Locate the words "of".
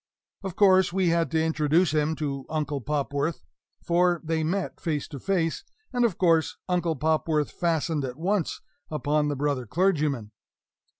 0.41-0.55, 6.03-6.17